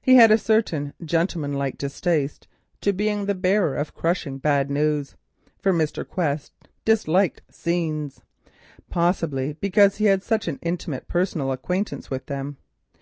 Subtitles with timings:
[0.00, 2.48] He had also a certain gentlemanlike distaste
[2.80, 5.16] to being the bearer of crushing bad news,
[5.58, 6.08] for Mr.
[6.08, 6.54] Quest
[6.86, 8.22] disliked scenes,
[8.88, 12.56] possibly because he had such an intimate personal acquaintance with them.